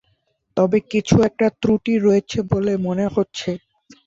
[0.57, 3.49] তবে কিছু একটা ত্রুটি রয়েছে বলে মনে হচ্ছে।